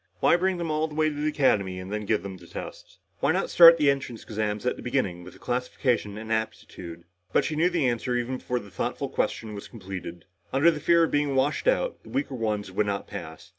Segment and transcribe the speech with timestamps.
[0.19, 2.97] Why bring them all the way to the Academy and then give the tests?
[3.19, 7.03] Why not start the entrance exams at the beginning with the classification and aptitude?
[7.31, 10.25] But she knew the answer even before the thoughtful question was completed.
[10.51, 13.49] Under the fear of being washed out, the weaker ones would not pass.